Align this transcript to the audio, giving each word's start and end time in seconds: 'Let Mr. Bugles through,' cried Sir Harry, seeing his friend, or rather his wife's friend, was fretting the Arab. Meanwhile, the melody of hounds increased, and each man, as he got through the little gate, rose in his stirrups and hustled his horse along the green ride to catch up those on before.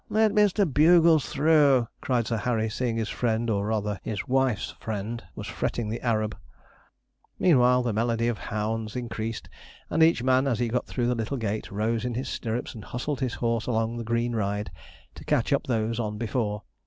'Let 0.09 0.31
Mr. 0.31 0.65
Bugles 0.65 1.27
through,' 1.29 1.87
cried 2.01 2.25
Sir 2.25 2.37
Harry, 2.37 2.71
seeing 2.71 2.97
his 2.97 3.09
friend, 3.09 3.51
or 3.51 3.67
rather 3.67 3.99
his 4.01 4.27
wife's 4.27 4.71
friend, 4.79 5.23
was 5.35 5.45
fretting 5.45 5.89
the 5.89 6.01
Arab. 6.01 6.35
Meanwhile, 7.37 7.83
the 7.83 7.93
melody 7.93 8.27
of 8.27 8.39
hounds 8.39 8.95
increased, 8.95 9.47
and 9.91 10.01
each 10.01 10.23
man, 10.23 10.47
as 10.47 10.57
he 10.57 10.69
got 10.69 10.87
through 10.87 11.05
the 11.05 11.13
little 11.13 11.37
gate, 11.37 11.69
rose 11.71 12.03
in 12.03 12.15
his 12.15 12.29
stirrups 12.29 12.73
and 12.73 12.85
hustled 12.85 13.19
his 13.19 13.35
horse 13.35 13.67
along 13.67 13.97
the 13.97 14.03
green 14.03 14.33
ride 14.35 14.71
to 15.13 15.23
catch 15.23 15.53
up 15.53 15.65
those 15.67 15.99
on 15.99 16.17
before. 16.17 16.63